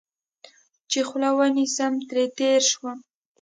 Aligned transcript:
چې 0.89 0.99
خوله 1.07 1.29
ونیسم، 1.37 1.93
ترې 2.07 2.25
تېر 2.37 2.61
شوم. 2.71 2.97